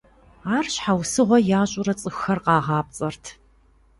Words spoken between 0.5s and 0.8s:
Ар